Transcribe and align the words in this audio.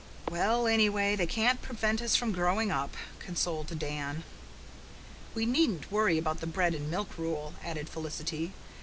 "Well, 0.31 0.65
anyway, 0.65 1.15
they 1.15 1.27
can't 1.27 1.61
prevent 1.61 2.01
us 2.01 2.15
from 2.15 2.31
growing 2.31 2.71
up," 2.71 2.95
consoled 3.19 3.77
Dan. 3.77 4.23
"We 5.35 5.45
needn't 5.45 5.91
worry 5.91 6.17
about 6.17 6.39
the 6.39 6.47
bread 6.47 6.73
and 6.73 6.89
milk 6.89 7.19
rule," 7.19 7.53
added 7.63 7.87
Felicity. 7.87 8.51